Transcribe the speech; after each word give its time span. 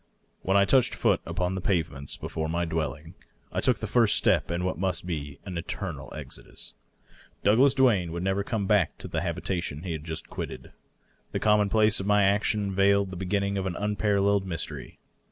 When 0.41 0.57
I 0.57 0.65
touched 0.65 0.95
foot 0.95 1.21
upon 1.27 1.53
the 1.53 1.61
pavements 1.61 2.17
before 2.17 2.49
my 2.49 2.65
dwelling 2.65 3.13
I 3.51 3.61
took 3.61 3.77
the 3.77 3.85
first 3.85 4.15
step 4.15 4.49
in 4.49 4.63
what 4.65 4.79
must 4.79 5.05
be 5.05 5.37
an 5.45 5.59
eternal 5.59 6.11
exodus. 6.15 6.73
Douglas 7.43 7.75
Duane 7.75 8.11
would 8.11 8.23
never 8.23 8.43
come 8.43 8.65
back 8.65 8.97
to 8.97 9.07
the 9.07 9.21
habitation 9.21 9.83
he 9.83 9.91
had 9.91 10.03
just 10.03 10.27
quitted. 10.27 10.71
The 11.33 11.39
commonplace 11.39 11.99
of 11.99 12.07
my 12.07 12.23
action 12.23 12.73
veiled 12.73 13.11
the 13.11 13.25
b^inning 13.27 13.59
of 13.59 13.67
an 13.67 13.75
unparalleled 13.75 14.47
mystery. 14.47 14.97